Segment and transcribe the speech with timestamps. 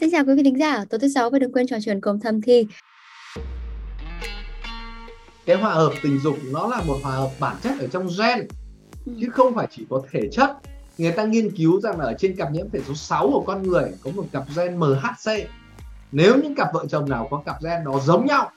[0.00, 2.20] Xin chào quý vị thính giả, tối thứ sáu và đừng quên trò chuyện cùng
[2.20, 2.66] thầm thi.
[5.46, 8.46] Cái hòa hợp tình dục nó là một hòa hợp bản chất ở trong gen
[9.06, 9.12] ừ.
[9.20, 10.50] chứ không phải chỉ có thể chất.
[10.98, 13.62] Người ta nghiên cứu rằng là ở trên cặp nhiễm thể số 6 của con
[13.62, 15.32] người có một cặp gen MHC.
[16.12, 18.50] Nếu những cặp vợ chồng nào có cặp gen đó giống nhau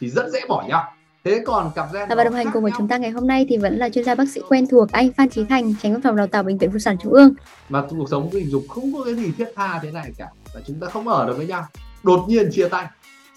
[0.00, 0.92] thì rất dễ bỏ nhau
[1.26, 3.56] thế còn cặp gen và đồng hành cùng với chúng ta ngày hôm nay thì
[3.56, 6.16] vẫn là chuyên gia bác sĩ quen thuộc anh Phan Chí Thành tránh văn phòng
[6.16, 7.34] đào tạo bệnh viện phụ sản trung ương
[7.68, 10.62] mà cuộc sống tình dục không có cái gì thiết tha thế này cả và
[10.66, 11.66] chúng ta không ở được với nhau.
[12.02, 12.86] Đột nhiên chia tay.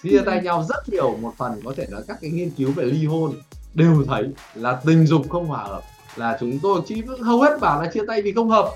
[0.03, 1.17] Chia tay nhau rất nhiều.
[1.17, 3.33] Một phần có thể là các cái nghiên cứu về ly hôn
[3.73, 4.23] đều thấy
[4.55, 5.81] là tình dục không hòa hợp.
[6.15, 8.69] Là chúng tôi chỉ hầu hết bảo là chia tay vì không hợp.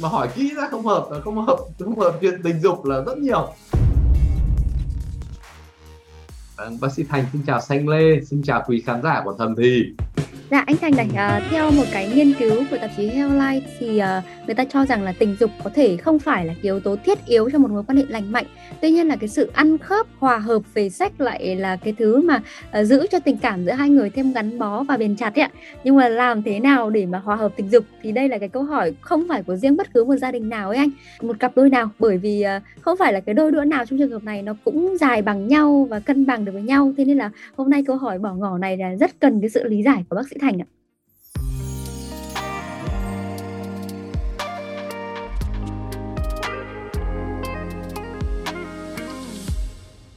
[0.00, 1.58] Mà hỏi kỹ ra không hợp là không hợp.
[1.78, 3.48] Không hợp chuyện tình dục là rất nhiều.
[6.56, 9.54] Vâng, bác sĩ Thành xin chào Xanh Lê, xin chào quý khán giả của Thầm
[9.56, 9.82] Thì.
[10.50, 14.00] Dạ anh Thành này, uh, theo một cái nghiên cứu của tạp chí Healthline thì
[14.00, 16.80] uh, người ta cho rằng là tình dục có thể không phải là cái yếu
[16.80, 18.44] tố thiết yếu trong một mối quan hệ lành mạnh.
[18.80, 22.22] Tuy nhiên là cái sự ăn khớp, hòa hợp về sex lại là cái thứ
[22.22, 22.42] mà
[22.80, 25.42] uh, giữ cho tình cảm giữa hai người thêm gắn bó và bền chặt ấy
[25.42, 25.50] ạ.
[25.84, 28.48] Nhưng mà làm thế nào để mà hòa hợp tình dục thì đây là cái
[28.48, 30.90] câu hỏi không phải của riêng bất cứ một gia đình nào ấy anh,
[31.22, 33.98] một cặp đôi nào bởi vì uh, không phải là cái đôi đũa nào trong
[33.98, 36.92] trường hợp này nó cũng dài bằng nhau và cân bằng được với nhau.
[36.96, 39.64] Thế nên là hôm nay câu hỏi bỏ ngỏ này là rất cần cái sự
[39.64, 40.66] lý giải của bác sĩ Thành ạ.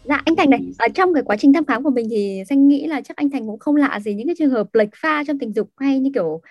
[0.04, 2.68] Dạ anh Thành này, ở trong cái quá trình thăm khám của mình thì xanh
[2.68, 5.24] nghĩ là chắc anh Thành cũng không lạ gì những cái trường hợp lệch pha
[5.24, 6.42] trong tình dục hay như kiểu uh,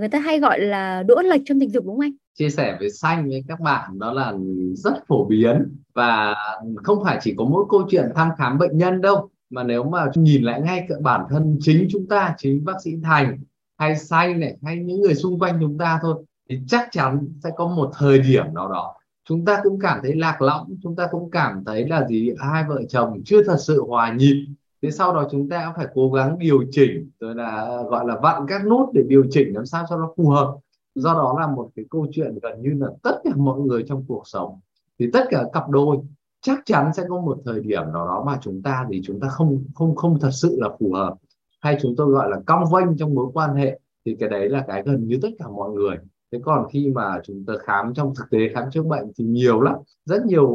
[0.00, 2.12] người ta hay gọi là đũa lệch trong tình dục đúng không anh?
[2.34, 4.32] Chia sẻ với xanh với các bạn đó là
[4.74, 6.34] rất phổ biến và
[6.76, 10.10] không phải chỉ có mỗi câu chuyện thăm khám bệnh nhân đâu mà nếu mà
[10.14, 13.38] nhìn lại ngay cả bản thân chính chúng ta, chính bác sĩ thành,
[13.78, 17.50] hay xanh này, hay những người xung quanh chúng ta thôi, thì chắc chắn sẽ
[17.56, 18.94] có một thời điểm nào đó
[19.30, 22.64] chúng ta cũng cảm thấy lạc lõng, chúng ta cũng cảm thấy là gì, hai
[22.68, 24.46] vợ chồng chưa thật sự hòa nhịp.
[24.82, 28.42] Thế sau đó chúng ta phải cố gắng điều chỉnh, rồi là, gọi là, vặn
[28.48, 30.56] các nút để điều chỉnh làm sao cho nó phù hợp.
[30.94, 34.04] Do đó là một cái câu chuyện gần như là tất cả mọi người trong
[34.08, 34.60] cuộc sống,
[34.98, 35.96] thì tất cả cặp đôi
[36.42, 39.28] chắc chắn sẽ có một thời điểm nào đó mà chúng ta thì chúng ta
[39.28, 41.14] không không không thật sự là phù hợp.
[41.60, 44.64] Hay chúng tôi gọi là cong vênh trong mối quan hệ thì cái đấy là
[44.68, 45.96] cái gần như tất cả mọi người.
[46.32, 49.60] Thế còn khi mà chúng ta khám trong thực tế, khám chữa bệnh thì nhiều
[49.60, 49.74] lắm.
[50.04, 50.48] Rất nhiều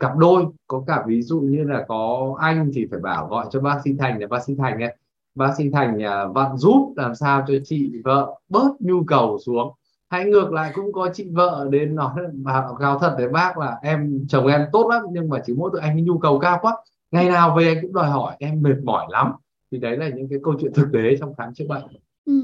[0.00, 0.44] cặp đôi.
[0.66, 3.90] Có cả ví dụ như là có anh thì phải bảo gọi cho bác sĩ
[3.98, 4.96] thành là bác sĩ thành ấy.
[5.34, 9.72] Bác sĩ thành à, vặn giúp làm sao cho chị vợ bớt nhu cầu xuống
[10.10, 13.78] hay ngược lại cũng có chị vợ đến nói bảo gào thật với bác là
[13.82, 16.58] em chồng em tốt lắm nhưng mà chỉ mỗi tội anh ấy nhu cầu cao
[16.62, 16.76] quá.
[17.10, 19.32] Ngày nào về anh cũng đòi hỏi em mệt mỏi lắm.
[19.72, 21.82] Thì đấy là những cái câu chuyện thực tế trong khám chữa bệnh.
[22.24, 22.42] Ừ.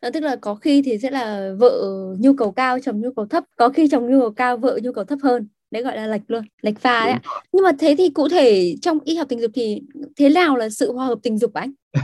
[0.00, 1.82] À, tức là có khi thì sẽ là vợ
[2.18, 3.44] nhu cầu cao chồng nhu cầu thấp.
[3.56, 5.48] Có khi chồng nhu cầu cao vợ nhu cầu thấp hơn.
[5.70, 7.14] Đấy gọi là lệch luôn lệch pha đấy
[7.52, 9.82] nhưng mà thế thì cụ thể trong y học tình dục thì
[10.16, 11.72] thế nào là sự hòa hợp tình dục anh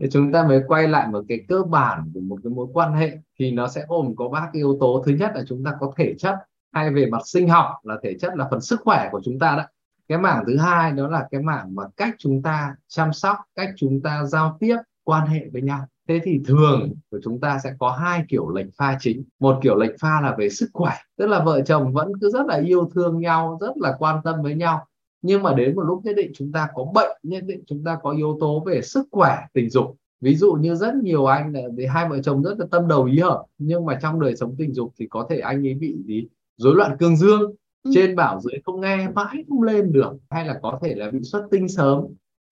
[0.00, 2.92] thì chúng ta mới quay lại một cái cơ bản của một cái mối quan
[2.92, 5.02] hệ thì nó sẽ gồm có ba cái yếu tố.
[5.06, 6.34] Thứ nhất là chúng ta có thể chất,
[6.72, 9.56] hay về mặt sinh học là thể chất là phần sức khỏe của chúng ta
[9.56, 9.64] đó
[10.08, 13.70] cái mảng thứ hai đó là cái mảng mà cách chúng ta chăm sóc, cách
[13.76, 15.86] chúng ta giao tiếp, quan hệ với nhau.
[16.08, 19.24] Thế thì thường của chúng ta sẽ có hai kiểu lệch pha chính.
[19.40, 22.46] Một kiểu lệch pha là về sức khỏe, tức là vợ chồng vẫn cứ rất
[22.46, 24.86] là yêu thương nhau, rất là quan tâm với nhau
[25.22, 27.98] nhưng mà đến một lúc nhất định chúng ta có bệnh nhất định chúng ta
[28.02, 29.96] có yếu tố về sức khỏe tình dục.
[30.20, 31.60] Ví dụ như rất nhiều anh là
[31.92, 34.74] hai vợ chồng rất là tâm đầu ý hợp nhưng mà trong đời sống tình
[34.74, 36.26] dục thì có thể anh ấy bị gì?
[36.56, 37.54] Rối loạn cương dương.
[37.82, 37.90] Ừ.
[37.94, 40.12] trên bảo dưới không nghe mãi không lên được.
[40.30, 42.06] Hay là có thể là bị xuất tinh sớm.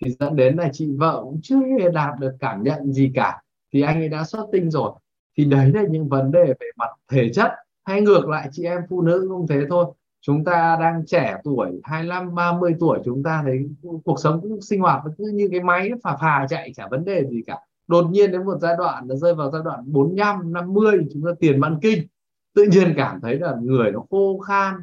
[0.04, 3.42] Thì dẫn đến là chị vợ cũng chưa hề đạt được cảm nhận gì cả.
[3.72, 4.92] Thì anh ấy đã xuất tinh rồi.
[5.38, 7.50] Thì đấy là những vấn đề về mặt thể chất.
[7.84, 9.86] Hay ngược lại chị em phụ nữ cũng thế thôi
[10.20, 13.68] chúng ta đang trẻ tuổi 25 30 tuổi, chúng ta thấy
[14.04, 17.26] cuộc sống cũng sinh hoạt cứ như cái máy phà phà chạy, chả vấn đề
[17.26, 17.58] gì cả.
[17.86, 21.30] Đột nhiên đến một giai đoạn, nó rơi vào giai đoạn 45 50 chúng ta
[21.40, 22.06] tiền mãn kinh.
[22.54, 24.74] Tự nhiên cảm thấy là người nó khô khan,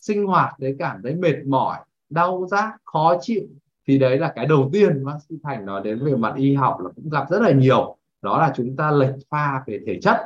[0.00, 1.78] sinh hoạt đấy cảm thấy mệt mỏi,
[2.10, 3.42] đau rát, khó chịu.
[3.86, 6.80] Thì đấy là cái đầu tiên bác sĩ thành nói đến về mặt y học
[6.80, 7.96] là cũng gặp rất là nhiều.
[8.22, 10.16] Đó là chúng ta lệch pha về thể chất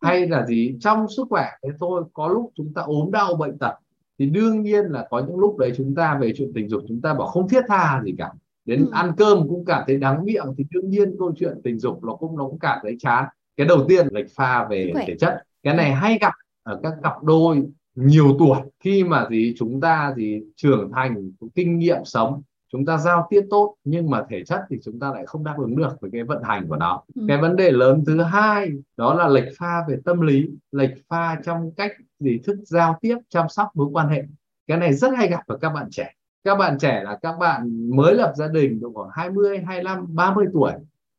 [0.00, 0.76] hay là gì.
[0.80, 3.74] Trong sức khỏe thế thôi, có lúc chúng ta ốm đau bệnh tật
[4.22, 7.00] thì đương nhiên là có những lúc đấy chúng ta về chuyện tình dục chúng
[7.00, 8.30] ta bảo không thiết tha gì cả.
[8.64, 8.90] Đến ừ.
[8.92, 12.14] ăn cơm cũng cảm thấy đắng miệng thì đương nhiên câu chuyện tình dục nó
[12.14, 13.24] cũng nó cũng cảm thấy chán.
[13.56, 15.42] Cái đầu tiên lệch pha về thể chất.
[15.62, 16.32] Cái này hay gặp
[16.62, 17.62] ở các cặp đôi
[17.94, 18.58] nhiều tuổi.
[18.80, 22.42] Khi mà gì chúng ta gì trưởng thành kinh nghiệm sống
[22.72, 25.54] chúng ta giao tiếp tốt nhưng mà thể chất thì chúng ta lại không đáp
[25.58, 27.02] ứng được với cái vận hành của nó.
[27.14, 27.24] Ừ.
[27.28, 31.40] cái vấn đề lớn thứ hai đó là lệch pha về tâm lý lệch pha
[31.44, 34.22] trong cách gì thức giao tiếp chăm sóc mối quan hệ.
[34.66, 36.12] Cái này rất hay gặp ở các bạn trẻ.
[36.44, 40.46] Các bạn trẻ là các bạn mới lập gia đình độ khoảng 20, 25, 30
[40.52, 40.72] tuổi.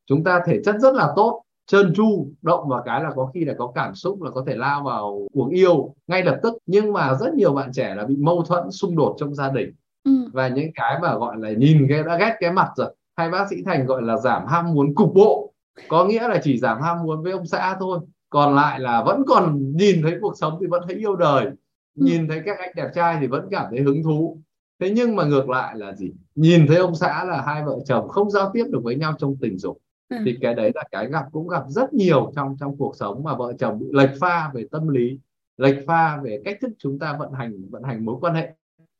[0.05, 3.45] Chúng ta thể chất rất là tốt trơn tru động vào cái là có khi
[3.45, 6.53] là có cảm xúc là có thể lao vào cuộc yêu ngay lập tức.
[6.65, 9.73] Nhưng mà rất nhiều bạn trẻ là bị mâu thuẫn xung đột trong gia đình
[10.03, 10.11] ừ.
[10.33, 12.95] và những cái mà gọi là nhìn cái đã ghét cái mặt rồi.
[13.15, 15.53] Hay bác sĩ thành gọi là giảm ham muốn cục bộ.
[15.88, 18.00] Có nghĩa là chỉ giảm ham muốn với ông xã thôi.
[18.29, 21.45] Còn lại là vẫn còn nhìn thấy cuộc sống thì vẫn thấy yêu đời.
[21.45, 22.05] Ừ.
[22.05, 24.38] nhìn thấy các anh đẹp trai thì vẫn cảm thấy hứng thú.
[24.79, 26.11] Thế nhưng mà ngược lại là gì?
[26.35, 29.38] Nhìn thấy ông xã là hai vợ chồng không giao tiếp được với nhau trong
[29.41, 29.77] tình dục.
[30.09, 30.17] Ừ.
[30.25, 33.35] thì cái đấy là cái gặp cũng gặp rất nhiều trong trong cuộc sống mà
[33.35, 35.19] vợ chồng bị lệch pha về tâm lý
[35.57, 38.53] lệch pha về cách thức chúng ta vận hành vận hành mối quan hệ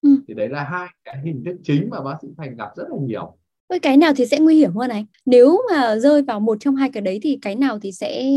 [0.04, 0.10] ừ.
[0.28, 2.98] thì đấy là hai cái hình thức chính mà bác sĩ thành gặp rất là
[3.02, 3.38] nhiều.
[3.68, 6.76] Ôi, cái nào thì sẽ nguy hiểm hơn anh nếu mà rơi vào một trong
[6.76, 8.32] hai cái đấy thì cái nào thì sẽ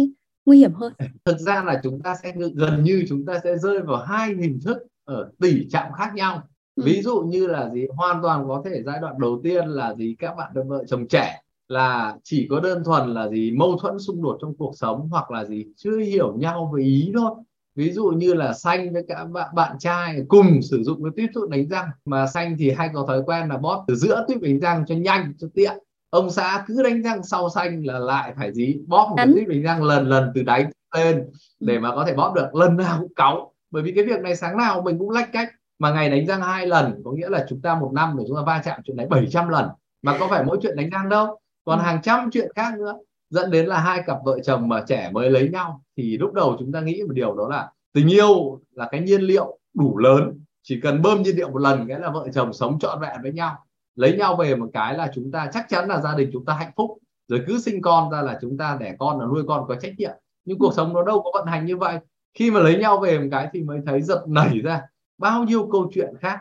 [0.47, 0.93] nguy hiểm hơn?
[1.25, 4.59] Thực ra là chúng ta sẽ gần như chúng ta sẽ rơi vào hai hình
[4.65, 6.43] thức ở tỷ trọng khác nhau.
[6.77, 6.83] Ừ.
[6.87, 7.87] ví dụ như là gì?
[7.97, 10.17] Hoàn toàn có thể giai đoạn đầu tiên là gì?
[10.19, 13.51] Các bạn vợ chồng trẻ là chỉ có đơn thuần là gì?
[13.51, 15.67] Mâu thuẫn xung đột trong cuộc sống hoặc là gì?
[15.77, 17.31] Chưa hiểu nhau về ý thôi
[17.77, 21.31] ví dụ như là xanh với các bạn bạn trai cùng sử dụng cái tuyếp
[21.35, 24.41] thuốc đánh răng mà xanh thì hay có thói quen là bóp từ giữa tuyếp
[24.41, 25.79] đánh răng cho nhanh cho tiện.
[26.11, 28.79] Ông xã cứ đánh răng sau xanh là lại phải gì?
[28.87, 31.25] Bóp một cái tuyếp đánh răng lần lần từ đáy lên
[31.61, 31.81] để ừ.
[31.81, 33.53] mà có thể bóp được lần nào cũng cáu.
[33.71, 36.43] Bởi vì cái việc này sáng nào mình cũng lách cách mà ngày đánh răng
[36.43, 38.97] hai lần có nghĩa là chúng ta một năm để chúng ta va chạm chuyện
[38.97, 39.69] đấy 700 lần.
[40.03, 41.83] Mà có phải mỗi chuyện đánh răng đâu còn ừ.
[41.83, 42.95] hàng trăm chuyện khác nữa
[43.31, 46.57] dẫn đến là hai cặp vợ chồng mà trẻ mới lấy nhau thì lúc đầu
[46.59, 50.41] chúng ta nghĩ một điều đó là tình yêu là cái nhiên liệu đủ lớn
[50.69, 53.33] chỉ cần bơm nhiên liệu một lần cái là vợ chồng sống trọn vẹn với
[53.33, 53.67] nhau.
[53.95, 56.55] Lấy nhau về một cái là chúng ta chắc chắn là gia đình chúng ta
[56.55, 59.65] hạnh phúc rồi cứ sinh con ra là chúng ta đẻ con là nuôi con
[59.69, 60.13] có trách nhiệm.
[60.45, 61.99] Nhưng cuộc sống nó đâu có vận hành như vậy.
[62.35, 64.83] Khi mà lấy nhau về một cái thì mới thấy giật nảy ra
[65.19, 66.41] bao nhiêu câu chuyện khác.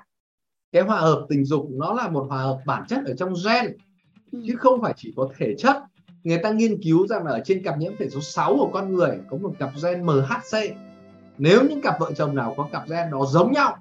[0.72, 3.78] Cái hòa hợp tình dục nó là một hòa hợp bản chất ở trong gen
[4.48, 5.78] chứ không phải chỉ có thể chất
[6.25, 8.94] người ta nghiên cứu rằng là ở trên cặp nhiễm thể số 6 của con
[8.94, 10.75] người có một cặp gen MHC
[11.38, 13.77] nếu những cặp vợ chồng nào có cặp gen đó giống nhau,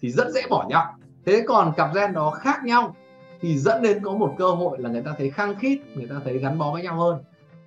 [0.00, 0.94] thì rất dễ bỏ nhau.
[1.26, 2.96] Thế còn cặp gen đó khác nhau,
[3.40, 6.14] thì dẫn đến có một cơ hội là người ta thấy khăng khít, người ta
[6.24, 7.18] thấy gắn bó với nhau hơn.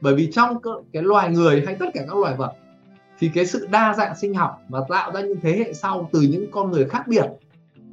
[0.02, 0.58] Bởi vì trong
[0.94, 2.54] cái loài người hay tất cả các loài vật,
[3.20, 6.22] thì cái sự đa dạng sinh học và tạo ra những thế hệ sau từ
[6.22, 7.26] những con người khác biệt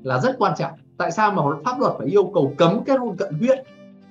[0.03, 0.73] là rất quan trọng.
[0.99, 3.59] Tại sao mà pháp luật phải yêu cầu cấm kết hôn cận huyết?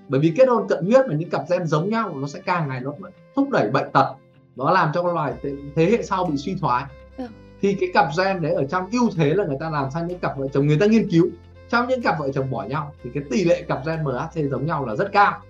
[0.07, 2.68] Bởi vì kết hôn cận huyết mà những cặp gen giống nhau nó sẽ càng
[2.68, 2.92] ngày nó
[3.36, 4.13] thúc đẩy bệnh tật.
[4.56, 6.84] Nó làm cho loài thế, thế hệ sau bị suy thoái.
[7.18, 7.25] Ừ.
[7.62, 10.19] thì cái cặp gen đấy ở trong ưu thế là người ta làm sang những
[10.19, 11.30] cặp vợ chồng người ta nghiên cứu.
[11.69, 14.66] Trong những cặp vợ chồng bỏ nhau thì cái tỷ lệ cặp gen MHC giống
[14.66, 15.42] nhau là rất cao.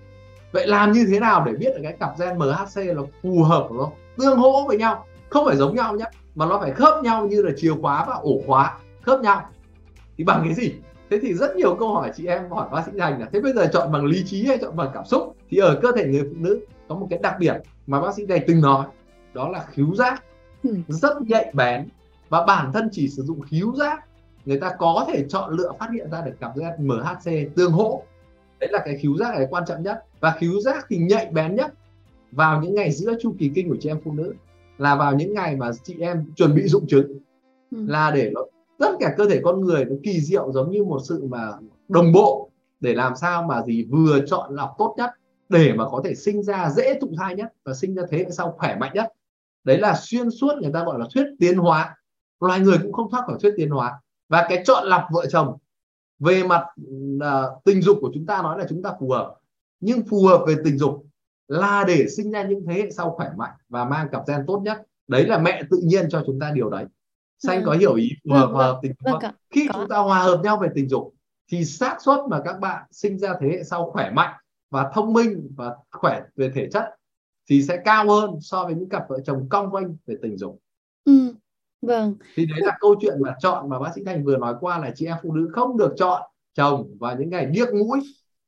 [0.52, 3.68] Vậy làm như thế nào để biết được cái cặp gen MHC nó phù hợp
[3.72, 5.06] nó tương hỗ với nhau?
[5.28, 6.04] Không phải giống nhau nhé
[6.34, 9.48] mà nó phải khớp nhau như là chìa khóa và ổ khóa khớp nhau.
[10.16, 10.72] Thì bằng cái gì
[11.10, 13.52] thế thì rất nhiều câu hỏi chị em hỏi bác sĩ thành là thế bây
[13.52, 16.22] giờ chọn bằng lý trí hay chọn bằng cảm xúc thì ở cơ thể người
[16.22, 17.54] phụ nữ có một cái đặc biệt
[17.86, 18.86] mà bác sĩ thành từng nói
[19.34, 20.24] đó là khứu giác
[20.62, 20.76] ừ.
[20.88, 21.88] rất nhạy bén
[22.28, 24.04] và bản thân chỉ sử dụng khứu giác
[24.44, 28.02] người ta có thể chọn lựa phát hiện ra được cặp gen MHC tương hỗ
[28.60, 31.54] đấy là cái khứu giác này quan trọng nhất và khứu giác thì nhạy bén
[31.54, 31.74] nhất
[32.32, 34.34] vào những ngày giữa chu kỳ kinh của chị em phụ nữ
[34.78, 37.18] là vào những ngày mà chị em chuẩn bị dụng trứng
[37.70, 37.86] ừ.
[37.86, 38.40] là để nó
[38.78, 41.52] tất cả cơ thể con người nó kỳ diệu giống như một sự mà
[41.88, 45.10] đồng bộ để làm sao mà gì vừa chọn lọc tốt nhất
[45.48, 48.30] để mà có thể sinh ra dễ thụ thai nhất và sinh ra thế hệ
[48.30, 49.12] sau khỏe mạnh nhất.
[49.64, 51.96] Đấy là xuyên suốt người ta gọi là thuyết tiến hóa.
[52.40, 54.00] Loài người cũng không thoát khỏi thuyết tiến hóa.
[54.28, 55.58] Và cái chọn lọc vợ chồng
[56.18, 56.64] về mặt
[57.16, 59.34] uh, tình dục của chúng ta nói là chúng ta phù hợp.
[59.80, 61.06] Nhưng phù hợp về tình dục
[61.48, 64.60] là để sinh ra những thế hệ sau khỏe mạnh và mang cặp gen tốt
[64.64, 64.82] nhất.
[65.08, 66.84] Đấy là mẹ tự nhiên cho chúng ta điều đấy
[67.38, 69.78] xanh có hiểu ý phù hợp hòa hợp tình dục vâng, khi có.
[69.78, 71.14] chúng ta hòa hợp nhau về tình dục
[71.52, 74.34] thì xác suất mà các bạn sinh ra thế hệ sau khỏe mạnh
[74.70, 76.84] và thông minh và khỏe về thể chất
[77.50, 80.60] thì sẽ cao hơn so với những cặp vợ chồng cong vênh về tình dục.
[81.04, 81.34] Ừ,
[81.82, 82.14] vâng.
[82.34, 84.92] Thì đấy là câu chuyện mà chọn mà bác sĩ Thành vừa nói qua là
[84.94, 86.22] chị em phụ nữ không được chọn
[86.54, 88.00] chồng vào những ngày điếc mũi,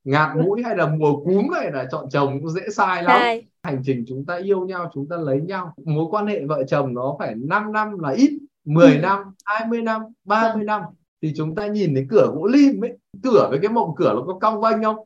[0.04, 3.16] ngạt mũi hay là mùa cúm hay là chọn chồng cũng dễ sai lắm.
[3.20, 3.46] Sai.
[3.62, 6.94] Hành trình chúng ta yêu nhau, chúng ta lấy nhau, mối quan hệ vợ chồng
[6.94, 8.98] nó phải 5 năm là ít 10 ừ.
[9.00, 10.66] năm 20 năm 30 vâng.
[10.66, 10.82] năm
[11.22, 14.22] thì chúng ta nhìn thấy cửa gỗ lim ấy cửa với cái mộng cửa nó
[14.26, 14.96] có cong vênh không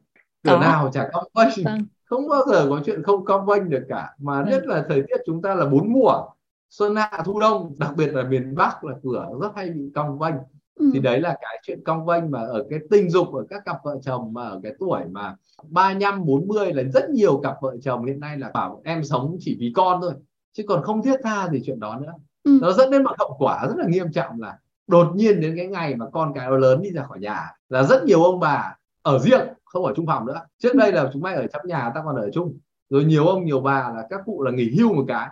[0.45, 0.61] cửa có.
[0.61, 1.78] nào chả cong vênh vâng.
[2.04, 4.50] không bao giờ có chuyện không cong vênh được cả mà vâng.
[4.50, 6.25] nhất là thời tiết chúng ta là bốn mùa
[6.71, 10.19] xuân hạ thu đông đặc biệt là miền bắc là cửa rất hay bị cong
[10.19, 10.35] vênh
[10.75, 10.90] ừ.
[10.95, 13.76] thì đấy là cái chuyện cong vênh mà ở cái tình dục ở các cặp
[13.85, 15.37] vợ chồng mà ở cái tuổi mà
[15.69, 19.57] 35 40 là rất nhiều cặp vợ chồng hiện nay là bảo em sống chỉ
[19.61, 20.12] vì con thôi
[20.52, 22.12] chứ còn không thiết tha gì chuyện đó nữa
[22.45, 22.59] ừ.
[22.63, 25.67] nó dẫn đến một hậu quả rất là nghiêm trọng là đột nhiên đến cái
[25.67, 28.77] ngày mà con cái nó lớn đi ra khỏi nhà là rất nhiều ông bà
[29.03, 30.41] ở riêng không ở chung phòng nữa.
[30.59, 32.59] Trước đây là chúng mày ở trong nhà ta còn ở chung.
[32.91, 35.29] Rồi nhiều ông nhiều bà là các cụ là nghỉ hưu một cái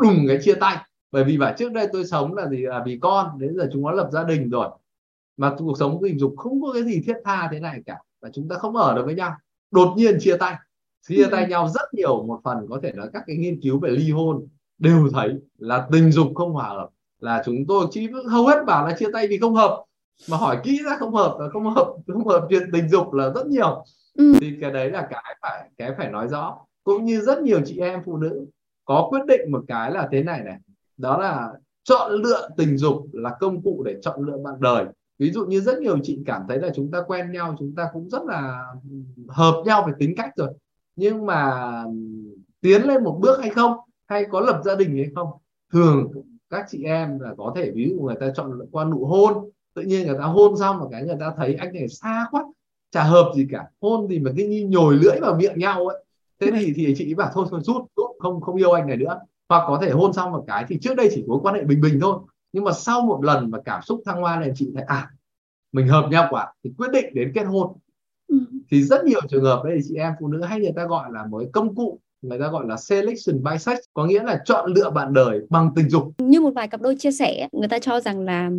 [0.00, 0.76] đùng cái chia tay.
[1.12, 2.56] Bởi vì bảo trước đây tôi sống là gì?
[2.56, 4.68] Là vì con đến giờ chúng nó lập gia đình rồi.
[5.36, 7.98] Mà cuộc sống tình dục không có cái gì thiết tha thế này cả.
[8.22, 9.32] Và chúng ta không ở được với nhau.
[9.70, 10.54] Đột nhiên chia tay.
[11.08, 11.48] Chia tay ừ.
[11.50, 14.46] nhau rất nhiều một phần có thể là các cái nghiên cứu về ly hôn
[14.78, 16.88] đều thấy là tình dục không hòa hợp
[17.20, 19.84] là chúng tôi chỉ hầu hết bảo là chia tay vì không hợp
[20.30, 23.30] mà hỏi kỹ ra không hợp là không hợp không hợp chuyện tình dục là
[23.34, 23.84] rất nhiều.
[24.14, 24.34] Ừ.
[24.40, 26.58] thì cái đấy là cái phải cái phải nói rõ.
[26.84, 28.46] Cũng như rất nhiều chị em phụ nữ
[28.84, 30.58] có quyết định một cái là thế này này.
[30.96, 31.52] Đó là
[31.84, 34.84] chọn lựa tình dục là công cụ để chọn lựa bạn đời.
[35.18, 37.88] Ví dụ như rất nhiều chị cảm thấy là chúng ta quen nhau chúng ta
[37.92, 38.66] cũng rất là
[39.28, 40.48] hợp nhau về tính cách rồi.
[40.96, 41.72] Nhưng mà
[42.60, 43.76] tiến lên một bước hay không
[44.08, 45.28] hay có lập gia đình hay không?
[45.72, 46.12] Thường
[46.50, 49.82] các chị em là có thể ví dụ người ta chọn qua nụ hôn tự
[49.82, 52.44] nhiên người ta hôn xong một cái người ta thấy anh này xa quá
[52.90, 53.64] chả hợp gì cả.
[53.80, 56.04] Hôn gì mà cái như nhồi lưỡi vào miệng nhau ấy.
[56.40, 57.82] Thế thì thì chị bảo thôi thôi rút
[58.18, 59.20] không không yêu anh này nữa.
[59.48, 61.80] Hoặc có thể hôn xong một cái thì trước đây chỉ có quan hệ bình
[61.80, 62.18] bình thôi.
[62.52, 65.10] Nhưng mà sau một lần mà cảm xúc thăng hoa này chị thấy à
[65.72, 67.76] mình hợp nhau quá thì quyết định đến kết hôn.
[68.28, 68.38] Ừ.
[68.70, 71.26] thì rất nhiều trường hợp đây chị em phụ nữ hay người ta gọi là
[71.26, 74.90] một công cụ người ta gọi là selection by sex có nghĩa là chọn lựa
[74.90, 76.02] bạn đời bằng tình dục.
[76.18, 78.50] Như một vài cặp đôi chia sẻ người ta cho rằng là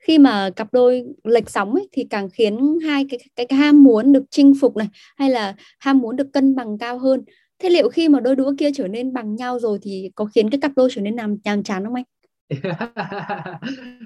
[0.00, 3.82] khi mà cặp đôi lệch sóng ấy, thì càng khiến hai cái, cái cái ham
[3.84, 7.24] muốn được chinh phục này hay là ham muốn được cân bằng cao hơn.
[7.58, 10.50] Thế liệu khi mà đôi đũa kia trở nên bằng nhau rồi thì có khiến
[10.50, 12.04] cái cặp đôi trở nên làm nhàm chán không anh?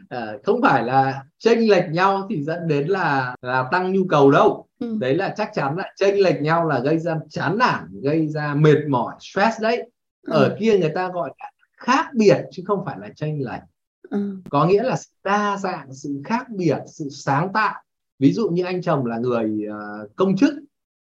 [0.09, 4.31] À, không phải là chênh lệch nhau thì dẫn đến là là tăng nhu cầu
[4.31, 4.65] đâu.
[4.81, 4.97] Ừ.
[5.01, 8.55] đấy là chắc chắn là chênh lệch nhau là gây ra chán nản gây ra
[8.55, 9.91] mệt mỏi stress đấy.
[10.23, 10.33] Ừ.
[10.33, 13.63] ở kia người ta gọi là khác biệt chứ không phải là chênh lệch.
[14.11, 14.37] Ừ.
[14.51, 17.75] có nghĩa là đa dạng sự khác biệt sự sáng tạo.
[18.19, 20.55] Ví dụ như anh chồng là người uh, công chức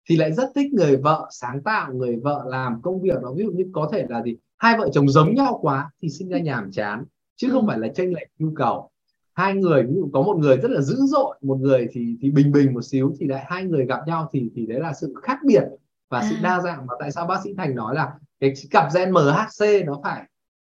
[0.09, 3.33] thì lại rất thích người vợ sáng tạo người vợ làm công việc đó.
[3.37, 4.37] Ví dụ như có thể là gì?
[4.57, 7.05] Hai vợ chồng giống nhau quá thì sinh ra nhàm chán
[7.41, 7.53] chứ ừ.
[7.53, 8.91] không phải là tranh lệch nhu cầu
[9.35, 12.31] hai người ví dụ có một người rất là dữ dội một người thì thì
[12.31, 15.15] bình bình một xíu thì lại hai người gặp nhau thì thì đấy là sự
[15.23, 15.65] khác biệt
[16.09, 16.27] và à.
[16.31, 19.87] sự đa dạng mà tại sao bác sĩ thành nói là cái cặp gen MHC
[19.87, 20.23] nó phải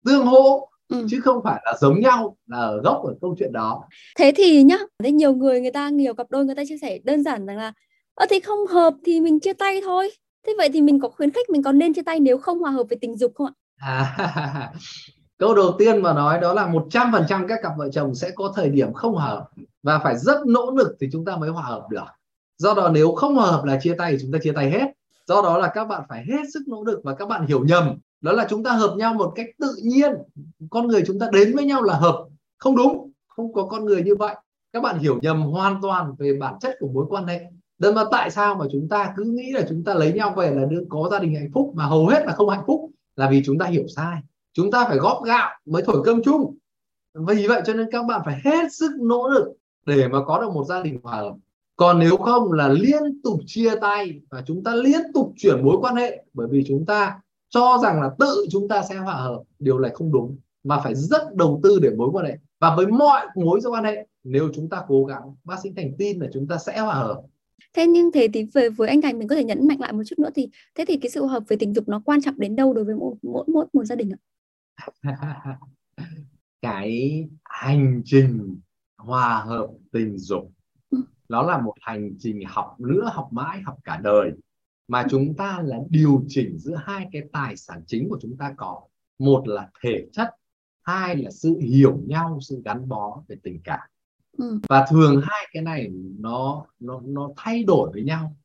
[0.05, 1.07] tương hỗ Ừ.
[1.09, 3.83] chứ không phải là giống nhau là ở gốc của câu chuyện đó
[4.17, 6.99] thế thì nhá thế nhiều người người ta nhiều cặp đôi người ta chia sẻ
[7.03, 7.73] đơn giản rằng là
[8.13, 10.09] ơ thì không hợp thì mình chia tay thôi
[10.47, 12.71] thế vậy thì mình có khuyến khích mình có nên chia tay nếu không hòa
[12.71, 14.73] hợp về tình dục không ạ à,
[15.39, 18.69] câu đầu tiên mà nói đó là 100% các cặp vợ chồng sẽ có thời
[18.69, 19.47] điểm không hợp
[19.83, 22.05] và phải rất nỗ lực thì chúng ta mới hòa hợp được.
[22.57, 24.91] Do đó nếu không hòa hợp là chia tay thì chúng ta chia tay hết.
[25.27, 27.97] Do đó là các bạn phải hết sức nỗ lực và các bạn hiểu nhầm.
[28.21, 30.11] Đó là chúng ta hợp nhau một cách tự nhiên.
[30.69, 32.25] Con người chúng ta đến với nhau là hợp.
[32.57, 34.35] Không đúng, không có con người như vậy.
[34.73, 37.41] Các bạn hiểu nhầm hoàn toàn về bản chất của mối quan hệ.
[37.79, 40.51] Đơn mà tại sao mà chúng ta cứ nghĩ là chúng ta lấy nhau về
[40.51, 43.29] là đứa có gia đình hạnh phúc mà hầu hết là không hạnh phúc là
[43.29, 44.21] vì chúng ta hiểu sai
[44.57, 46.57] chúng ta phải góp gạo mới thổi cơm chung.
[47.13, 49.47] Vì vậy cho nên các bạn phải hết sức nỗ lực
[49.85, 51.33] để mà có được một gia đình hòa hợp.
[51.75, 55.77] Còn nếu không là liên tục chia tay và chúng ta liên tục chuyển mối
[55.81, 59.41] quan hệ, bởi vì chúng ta cho rằng là tự chúng ta sẽ hòa hợp,
[59.59, 62.37] điều này không đúng, mà phải rất đầu tư để mối quan hệ.
[62.59, 66.19] Và với mọi mối quan hệ, nếu chúng ta cố gắng, bác sĩ thành tin
[66.19, 67.21] là chúng ta sẽ hòa hợp.
[67.75, 70.03] Thế nhưng thế thì về, với anh Thành, mình có thể nhấn mạnh lại một
[70.05, 72.55] chút nữa thì, thế thì cái sự hợp về tình dục nó quan trọng đến
[72.55, 74.17] đâu đối với mỗi mỗi mỗi một gia đình ạ?
[76.61, 78.59] cái hành trình
[78.97, 80.51] hòa hợp tình dục
[80.89, 80.97] ừ.
[81.29, 84.31] nó là một hành trình học nữa học mãi học cả đời
[84.87, 85.07] mà ừ.
[85.09, 88.81] chúng ta là điều chỉnh giữa hai cái tài sản chính của chúng ta có
[89.19, 90.29] một là thể chất
[90.83, 93.89] hai là sự hiểu nhau sự gắn bó về tình cảm
[94.37, 94.59] ừ.
[94.69, 95.87] và thường hai cái này
[96.19, 98.35] nó nó nó thay đổi với nhau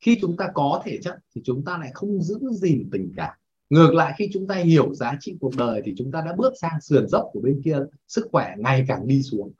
[0.00, 3.34] khi chúng ta có thể chất thì chúng ta lại không giữ gìn tình cảm
[3.72, 6.52] ngược lại khi chúng ta hiểu giá trị cuộc đời thì chúng ta đã bước
[6.60, 9.52] sang sườn dốc của bên kia sức khỏe ngày càng đi xuống.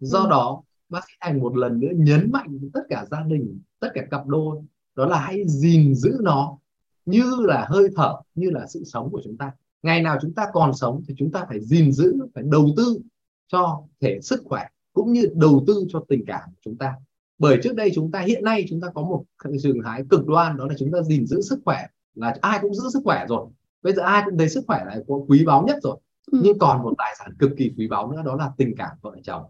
[0.00, 0.26] Do ừ.
[0.30, 3.88] đó bác sĩ thành một lần nữa nhấn mạnh với tất cả gia đình tất
[3.94, 4.62] cả cặp đôi
[4.94, 6.58] đó là hãy gìn giữ nó
[7.06, 9.52] như là hơi thở như là sự sống của chúng ta.
[9.82, 12.98] Ngày nào chúng ta còn sống thì chúng ta phải gìn giữ phải đầu tư
[13.48, 16.94] cho thể sức khỏe cũng như đầu tư cho tình cảm của chúng ta.
[17.38, 19.24] Bởi trước đây chúng ta hiện nay chúng ta có một
[19.62, 22.74] trường thái cực đoan đó là chúng ta gìn giữ sức khỏe là ai cũng
[22.74, 23.46] giữ sức khỏe rồi.
[23.82, 24.96] Bây giờ ai cũng thấy sức khỏe là
[25.28, 25.96] quý báu nhất rồi.
[26.32, 26.40] Ừ.
[26.42, 29.16] nhưng còn một tài sản cực kỳ quý báu nữa đó là tình cảm vợ
[29.24, 29.42] chồng.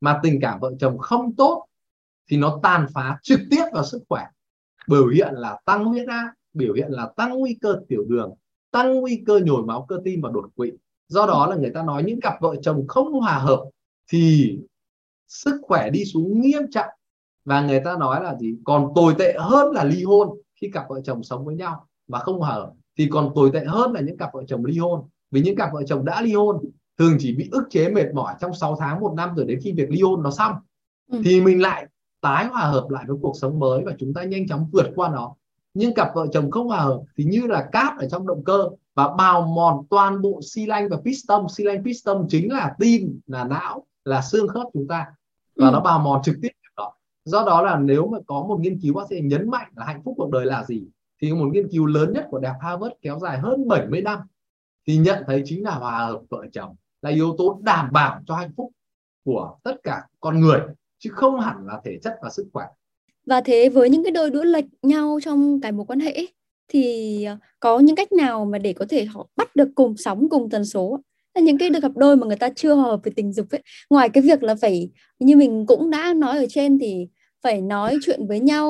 [0.00, 1.66] Mà tình cảm vợ chồng không tốt
[2.30, 4.24] thì nó tàn phá trực tiếp vào sức khỏe.
[4.88, 8.34] Biểu hiện là tăng huyết áp biểu hiện là tăng nguy cơ tiểu đường
[8.70, 10.72] tăng nguy cơ nhồi máu cơ tim và đột quỵ.
[11.08, 13.64] Do đó là người ta nói những cặp vợ chồng không hòa hợp
[14.08, 14.58] thì
[15.28, 16.88] sức khỏe đi xuống nghiêm trọng.
[17.44, 18.56] Và người ta nói là gì?
[18.64, 22.18] Còn tồi tệ hơn là ly hôn khi cặp vợ chồng sống với nhau mà
[22.18, 25.08] không hợp thì còn tồi tệ hơn là những cặp vợ chồng ly hôn.
[25.30, 26.64] Vì những cặp vợ chồng đã ly hôn
[26.98, 29.72] thường chỉ bị ức chế mệt mỏi trong 6 tháng một năm rồi đến khi
[29.72, 30.52] việc ly hôn nó xong.
[31.12, 31.20] Ừ.
[31.24, 31.86] thì mình lại
[32.20, 35.08] tái hòa hợp lại với cuộc sống mới và chúng ta nhanh chóng vượt qua
[35.08, 35.34] nó.
[35.74, 38.68] Nhưng cặp vợ chồng không hòa hợp thì như là cát ở trong động cơ.
[38.94, 41.46] Và bào mòn toàn bộ xi lanh và piston.
[41.48, 45.06] Xi lanh piston chính là tim là não là xương khớp chúng ta.
[45.56, 45.72] Và ừ.
[45.72, 46.92] nó bào mòn trực tiếp đó.
[47.24, 50.02] Do đó là nếu mà có một nghiên cứu bác sĩ nhấn mạnh là hạnh
[50.04, 50.86] phúc cuộc đời là gì
[51.22, 54.18] thì một nghiên cứu lớn nhất của đại học Harvard kéo dài hơn 70 năm
[54.86, 58.34] thì nhận thấy chính là hòa hợp vợ chồng là yếu tố đảm bảo cho
[58.34, 58.70] hạnh phúc
[59.24, 60.60] của tất cả con người,
[60.98, 62.66] chứ không hẳn là thể chất và sức khỏe.
[63.26, 66.26] Và thế với những cái đôi đũa lệch nhau trong cái mối quan hệ
[66.68, 70.28] thì ờ, có những cách nào mà để có thể họ bắt được cùng sóng,
[70.28, 71.00] cùng tần số
[71.34, 73.62] là những cái được gặp đôi mà người ta chưa hợp về tình dục ấy.
[73.90, 77.08] Ngoài cái việc là phải, như mình cũng đã nói ở trên thì
[77.42, 78.68] phải nói chuyện với nhau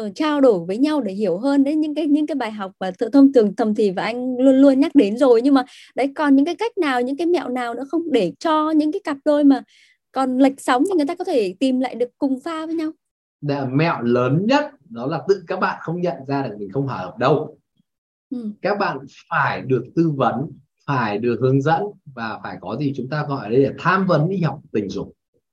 [0.00, 1.64] uh, trao đổi với nhau để hiểu hơn.
[1.64, 4.36] Đấy những cái những cái bài học và tự thông thường thầm thì và anh
[4.38, 5.42] luôn luôn nhắc đến rồi.
[5.42, 5.64] Nhưng mà
[5.94, 8.12] đấy còn những cái cách nào những cái mẹo nào nữa không?
[8.12, 9.62] Để cho những cái cặp đôi mà
[10.12, 12.90] còn lệch sóng thì người ta có thể tìm lại được cùng pha với nhau.
[13.40, 16.86] Là mẹo lớn nhất đó là tự các bạn không nhận ra được mình không
[16.86, 17.58] hợp đâu.
[18.30, 18.50] Ừ.
[18.62, 18.98] các bạn
[19.30, 20.50] phải được tư vấn
[20.86, 21.82] phải được hướng dẫn
[22.14, 25.12] và phải có gì chúng ta gọi đây là tham vấn đi học tình dục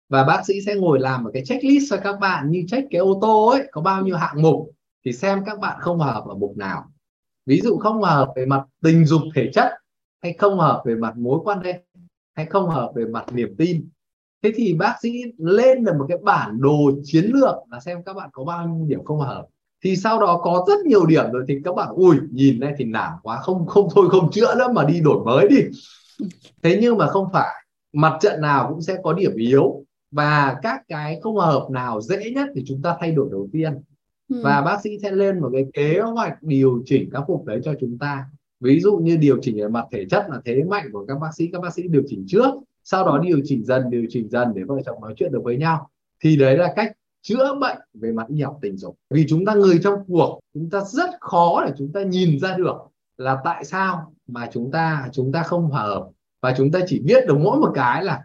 [0.09, 2.99] và bác sĩ sẽ ngồi làm một cái checklist cho các bạn như check cái
[2.99, 4.71] ô tô ấy, có bao nhiêu hạng mục,
[5.05, 6.85] thì xem các bạn không hợp ở mục nào.
[7.45, 9.71] Ví dụ không hợp về mặt tình dục thể chất,
[10.23, 11.81] hay không hợp về mặt mối quan hệ,
[12.35, 13.89] hay không hợp về mặt niềm tin.
[14.43, 18.15] Thế thì bác sĩ lên được một cái bản đồ chiến lược là xem các
[18.15, 19.45] bạn có bao nhiêu điểm không hợp.
[19.83, 22.85] Thì sau đó có rất nhiều điểm rồi thì các bạn, ui, nhìn đây thì
[22.85, 25.57] nản quá, không không thôi, không chữa nữa mà đi đổi mới đi.
[26.63, 30.81] Thế nhưng mà không phải, mặt trận nào cũng sẽ có điểm yếu và các
[30.87, 33.73] cái không hợp nào dễ nhất thì chúng ta thay đổi đầu tiên.
[34.29, 34.41] Ừ.
[34.43, 37.73] và bác sĩ sẽ lên một cái kế hoạch điều chỉnh các phục đấy cho
[37.79, 38.25] chúng ta.
[38.59, 41.29] Ví dụ như điều chỉnh về mặt thể chất là thế mạnh của các bác
[41.35, 44.53] sĩ các bác sĩ điều chỉnh trước sau đó điều chỉnh dần điều chỉnh dần
[44.55, 45.89] để vợ chồng nói chuyện được với nhau.
[46.23, 46.91] Thì đấy là cách
[47.21, 48.97] chữa bệnh về mặt y học tình dục.
[49.09, 52.57] Vì chúng ta người trong cuộc chúng ta rất khó để chúng ta nhìn ra
[52.57, 52.75] được
[53.17, 56.09] là tại sao mà chúng ta chúng ta không hòa hợp.
[56.41, 58.21] Và chúng ta chỉ biết được mỗi một cái là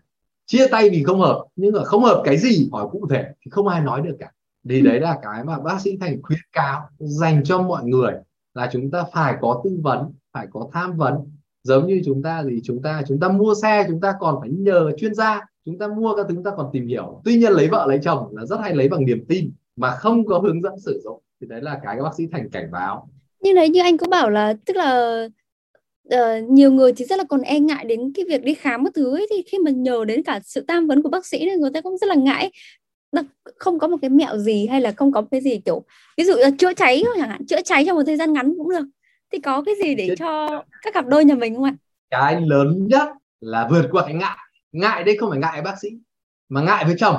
[0.46, 3.50] chia tay vì không hợp nhưng mà không hợp cái gì hỏi cụ thể thì
[3.50, 4.30] không ai nói được cả.
[4.68, 8.14] Thì đấy là cái mà bác sĩ thành khuyến cáo dành cho mọi người
[8.54, 11.14] là chúng ta phải có tư vấn phải có tham vấn.
[11.62, 14.50] Giống như chúng ta thì chúng ta chúng ta mua xe chúng ta còn phải
[14.50, 17.20] nhờ chuyên gia chúng ta mua các thứ chúng ta còn tìm hiểu.
[17.24, 20.26] Tuy nhiên lấy vợ lấy chồng là rất hay lấy bằng niềm tin mà không
[20.26, 21.22] có hướng dẫn sử dụng.
[21.40, 23.08] Thì đấy là cái các bác sĩ thành cảnh báo.
[23.40, 25.28] Như đấy như anh cũng bảo là tức là
[26.14, 28.92] uh, nhiều người thì rất là còn e ngại đến cái việc đi khám các
[28.94, 31.56] thứ ấy, thì khi mà nhờ đến cả sự tam vấn của bác sĩ thì
[31.56, 32.50] người ta cũng rất là ngại.
[33.58, 35.84] Không có một cái mẹo gì hay là không có cái gì kiểu
[36.16, 38.70] ví dụ là chữa cháy chẳng hạn chữa cháy trong một thời gian ngắn cũng
[38.70, 38.84] được.
[39.32, 41.74] Thì có cái gì để cho các cặp đôi nhà mình không ạ?
[42.10, 43.08] Cái lớn nhất
[43.40, 44.36] là vượt qua cái ngại.
[44.72, 45.88] Ngại đây không phải ngại bác sĩ
[46.48, 47.16] mà ngại với chồng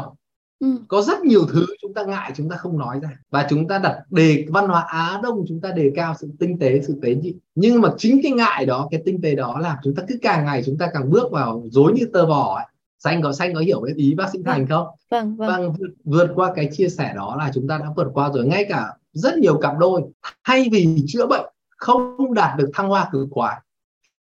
[0.59, 0.67] ừ.
[0.87, 3.09] có rất nhiều thứ chúng ta ngại chúng ta không nói ra.
[3.29, 6.59] Và chúng ta đặt đề văn hóa Á Đông chúng ta đề cao sự tinh
[6.59, 7.35] tế sự tế nhị.
[7.55, 10.45] Nhưng mà chính cái ngại đó cái tinh tế đó làm chúng ta cứ càng
[10.45, 12.65] ngày chúng ta càng bước vào dối như tơ vò ấy.
[12.99, 14.87] Xanh có xanh có hiểu cái ý bác sĩ thành không?
[15.11, 18.07] Vâng vâng, vâng vượt, vượt qua cái chia sẻ đó là chúng ta đã vượt
[18.13, 18.45] qua rồi.
[18.45, 20.01] Ngay cả rất nhiều cặp đôi
[20.43, 21.45] thay vì chữa bệnh
[21.77, 23.61] không đạt được thăng hoa cực khoái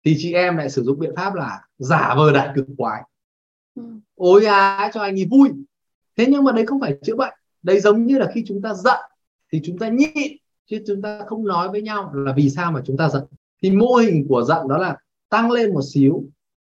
[0.05, 3.03] thì chị em lại sử dụng biện pháp là giả vờ đạt cực khoái
[3.75, 3.83] ừ.
[4.15, 5.51] ôi à cho anh ấy vui
[6.17, 7.35] thế nhưng mà đấy không phải chữa bệnh.
[7.63, 9.01] Đấy giống như là khi chúng ta giận
[9.53, 12.83] thì chúng ta nhịn chứ chúng ta không nói với nhau là vì sao mà
[12.87, 13.23] chúng ta giận.
[13.63, 14.97] Thì mô hình của giận đó là
[15.29, 16.25] tăng lên một xíu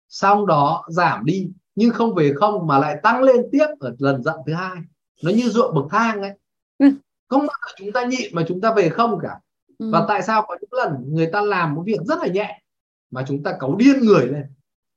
[0.08, 1.48] sau đó giảm đi.
[1.74, 4.76] Nhưng không về không mà lại tăng lên tiếp ở lần giận thứ hai.
[5.22, 6.32] Nó như ruộng bậc thang ấy.
[6.78, 6.86] Ừ.
[7.28, 9.40] không bao giờ chúng ta nhịn mà chúng ta về không cả.
[9.78, 9.90] Ừ.
[9.92, 12.62] và tại sao có những lần người ta làm một việc rất là nhẹ
[13.10, 14.44] mà chúng ta cáu điên người lên?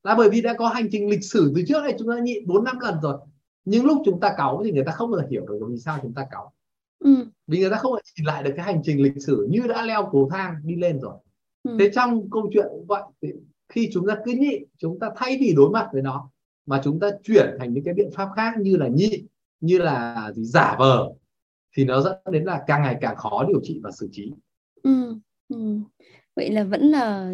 [0.03, 2.47] Là bởi vì đã có hành trình lịch sử từ trước này chúng ta nhịn
[2.47, 3.17] bốn năm lần rồi
[3.65, 5.99] nhưng lúc chúng ta cáu thì người ta không bao giờ hiểu được vì sao
[6.01, 6.53] chúng ta cáu
[6.99, 7.25] ừ.
[7.47, 10.09] vì người ta không nhìn lại được cái hành trình lịch sử như đã leo
[10.11, 11.15] cầu thang đi lên rồi
[11.63, 11.77] ừ.
[11.79, 13.29] thế trong câu chuyện vậy thì
[13.69, 16.29] khi chúng ta cứ nhịn chúng ta thay vì đối mặt với nó
[16.65, 19.25] mà chúng ta chuyển thành những cái biện pháp khác như là nhịn
[19.59, 21.09] như là gì giả vờ
[21.77, 24.31] thì nó dẫn đến là càng ngày càng khó điều trị và xử trí
[24.83, 25.15] ừ,
[25.49, 25.79] ừ.
[26.35, 27.31] vậy là vẫn là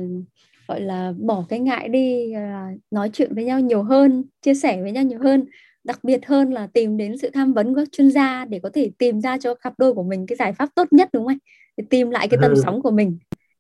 [0.68, 4.82] gọi là bỏ cái ngại đi à, nói chuyện với nhau nhiều hơn chia sẻ
[4.82, 5.46] với nhau nhiều hơn
[5.84, 8.70] đặc biệt hơn là tìm đến sự tham vấn của các chuyên gia để có
[8.74, 11.32] thể tìm ra cho cặp đôi của mình cái giải pháp tốt nhất đúng không
[11.32, 11.38] anh?
[11.78, 12.62] Để tìm lại cái tầm ừ.
[12.64, 13.18] sóng của mình.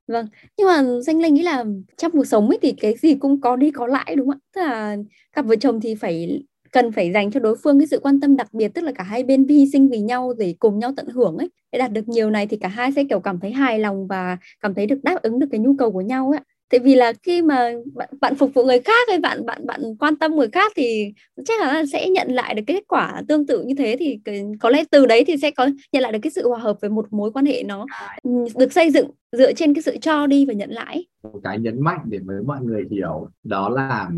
[0.07, 0.25] Vâng
[0.57, 1.65] nhưng mà danh linh nghĩ là
[1.97, 4.47] trong cuộc sống ấy thì cái gì cũng có đi có lãi đúng không ạ?
[4.55, 4.97] Tức là
[5.33, 8.37] cặp vợ chồng thì phải cần phải dành cho đối phương cái sự quan tâm
[8.37, 11.07] đặc biệt tức là cả hai bên hy sinh vì nhau để cùng nhau tận
[11.07, 11.49] hưởng ấy.
[11.71, 14.37] Để đạt được nhiều này thì cả hai sẽ kiểu cảm thấy hài lòng và
[14.61, 16.39] cảm thấy được đáp ứng được cái nhu cầu của nhau ấy
[16.71, 19.81] tại vì là khi mà bạn, bạn phục vụ người khác hay bạn bạn bạn
[19.99, 21.13] quan tâm người khác thì
[21.45, 24.19] chắc là sẽ nhận lại được cái kết quả tương tự như thế thì
[24.59, 26.89] có lẽ từ đấy thì sẽ có nhận lại được cái sự hòa hợp về
[26.89, 27.85] một mối quan hệ nó
[28.55, 31.81] được xây dựng dựa trên cái sự cho đi và nhận lại một cái nhấn
[31.81, 34.09] mạnh để với mọi người hiểu đó là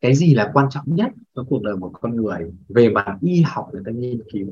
[0.00, 3.42] cái gì là quan trọng nhất trong cuộc đời một con người về mặt y
[3.46, 4.46] học người ta nghiên cứu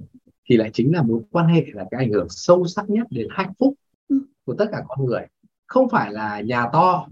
[0.50, 3.28] thì lại chính là mối quan hệ là cái ảnh hưởng sâu sắc nhất đến
[3.30, 3.74] hạnh phúc
[4.08, 4.20] ừ.
[4.44, 5.22] của tất cả con người.
[5.66, 7.08] Không phải là nhà to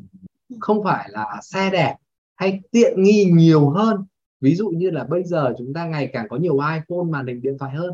[0.61, 1.97] không phải là xe đẹp
[2.37, 4.05] hay tiện nghi nhiều hơn.
[4.41, 7.43] Ví dụ như là bây giờ chúng ta ngày càng có nhiều iPhone màn hình
[7.43, 7.91] điện thoại hơn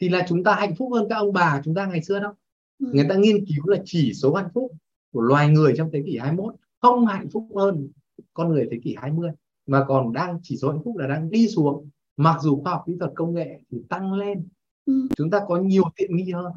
[0.00, 2.32] thì là chúng ta hạnh phúc hơn các ông bà chúng ta ngày xưa đâu
[2.78, 2.86] ừ.
[2.92, 4.72] người ta nghiên cứu là chỉ số hạnh phúc
[5.12, 7.88] của loài người trong thế kỷ 21 không hạnh phúc hơn
[8.34, 9.30] con người thế kỷ 20
[9.66, 11.88] mà còn đang chỉ số hạnh phúc là đang đi xuống.
[12.16, 14.48] Mặc dù khoa học kỹ thuật công nghệ thì tăng lên.
[14.86, 15.08] Ừ.
[15.16, 16.52] chúng ta có nhiều tiện nghi hơn.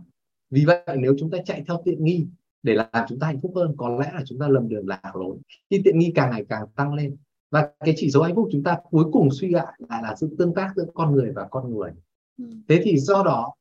[0.50, 2.28] Vì vậy nếu chúng ta chạy theo tiện nghi
[2.68, 5.16] để làm chúng ta hạnh phúc hơn có lẽ là chúng ta lầm đường lạc
[5.16, 5.38] lối
[5.70, 7.18] khi tiện nghi càng ngày càng tăng lên
[7.52, 10.36] và cái chỉ số hạnh phúc chúng ta cuối cùng suy lại lại là sự
[10.38, 11.92] tương tác giữa con người và con người
[12.38, 12.46] ừ.
[12.68, 13.54] thế thì do đó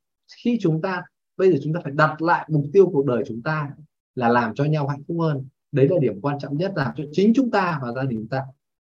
[0.45, 1.03] khi chúng ta
[1.37, 3.71] bây giờ chúng ta phải đặt lại mục tiêu cuộc đời chúng ta
[4.14, 7.05] là làm cho nhau hạnh phúc hơn đấy là điểm quan trọng nhất làm cho
[7.12, 8.42] chính chúng ta và gia đình chúng ta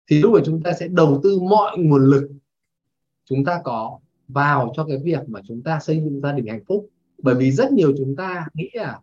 [0.10, 2.30] thì lúc này chúng ta sẽ đầu tư mọi nguồn lực
[3.26, 6.64] chúng ta có vào cho cái việc mà chúng ta xây dựng gia đình hạnh
[6.68, 9.00] phúc bởi vì rất nhiều chúng ta nghĩ là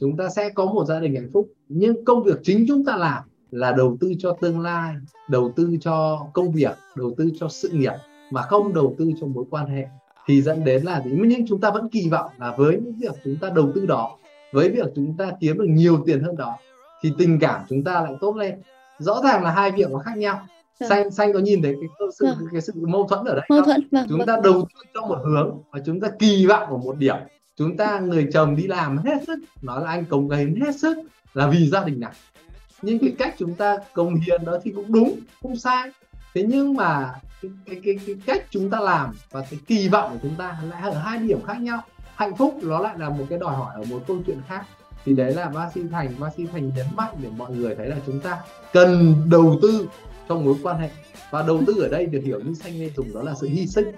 [0.00, 2.96] chúng ta sẽ có một gia đình hạnh phúc nhưng công việc chính chúng ta
[2.96, 4.94] làm là đầu tư cho tương lai
[5.28, 7.94] đầu tư cho công việc đầu tư cho sự nghiệp
[8.30, 9.86] mà không đầu tư cho mối quan hệ
[10.26, 13.14] thì dẫn đến là gì nhưng chúng ta vẫn kỳ vọng là với những việc
[13.24, 14.16] chúng ta đầu tư đó
[14.52, 16.56] với việc chúng ta kiếm được nhiều tiền hơn đó
[17.02, 18.54] thì tình cảm chúng ta lại tốt lên
[18.98, 20.46] rõ ràng là hai việc nó khác nhau
[20.80, 20.88] Vâng.
[20.88, 22.48] xanh xanh có nhìn thấy cái sự vâng.
[22.52, 24.26] cái sự mâu thuẫn ở đây mâu thuẫn vâng, chúng vâng.
[24.26, 27.16] ta đầu tư cho một hướng và chúng ta kỳ vọng ở một điểm
[27.56, 30.98] chúng ta người chồng đi làm hết sức nói là anh cống hiến hết sức
[31.34, 32.12] là vì gia đình này.
[32.82, 35.90] Nhưng cái cách chúng ta cống hiến đó thì cũng đúng không sai.
[36.34, 40.10] Thế nhưng mà cái, cái, cái, cái cách chúng ta làm và cái kỳ vọng
[40.12, 41.82] của chúng ta lại ở hai điểm khác nhau.
[42.14, 44.62] Hạnh phúc nó lại là một cái đòi hỏi ở một câu chuyện khác.
[45.04, 47.88] Thì đấy là bác sĩ thành bác sĩ thành nhấn mạnh để mọi người thấy
[47.88, 48.38] là chúng ta
[48.72, 49.88] cần đầu tư
[50.28, 50.90] trong mối quan hệ.
[51.30, 53.66] Và đầu tư ở đây được hiểu như xanh lê dùng đó là sự hy
[53.66, 53.92] sinh.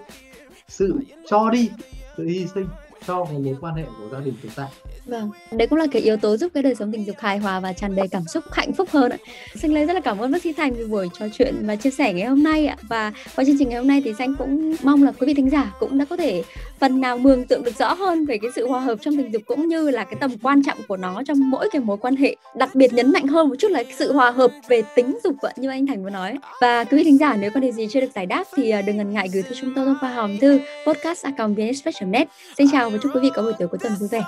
[0.69, 0.99] Sự
[1.31, 1.71] cho đi
[2.17, 2.67] sự hy sinh
[3.07, 4.69] cho cái mối quan hệ của gia đình chúng ta
[5.09, 7.61] Vâng, đấy cũng là cái yếu tố giúp cái đời sống tình dục hài hòa
[7.61, 9.19] và tràn đầy cảm xúc hạnh phúc hơn ạ.
[9.55, 11.91] Xanh Lê rất là cảm ơn bác sĩ Thành vì buổi trò chuyện và chia
[11.91, 12.77] sẻ ngày hôm nay ạ.
[12.89, 15.51] Và qua chương trình ngày hôm nay thì Xanh cũng mong là quý vị thính
[15.51, 16.43] giả cũng đã có thể
[16.81, 19.43] phần nào mường tượng được rõ hơn về cái sự hòa hợp trong tình dục
[19.47, 22.37] cũng như là cái tầm quan trọng của nó trong mỗi cái mối quan hệ.
[22.57, 25.53] Đặc biệt nhấn mạnh hơn một chút là sự hòa hợp về tính dục ạ
[25.57, 26.39] như anh Thành vừa nói.
[26.61, 28.83] Và quý vị thính giả nếu có điều gì chưa được giải đáp thì à,
[28.83, 32.29] đừng ngần ngại gửi cho chúng tôi thông qua hòm thư podcast@vnexpress.net.
[32.59, 34.23] Xin chào và chúc quý vị có buổi tối cuối tuần vui vẻ.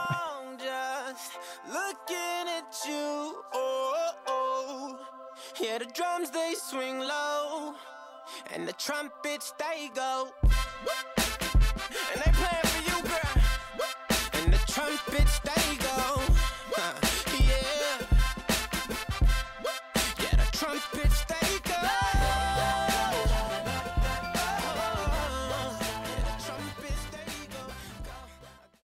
[5.62, 7.74] Yeah, the drums they swing low,
[8.50, 10.26] and the trumpets they go.